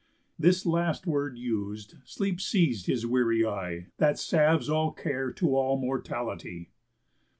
[0.39, 5.77] This last word us'd, sleep seiz'd his weary eye That salves all care to all
[5.77, 6.71] mortality.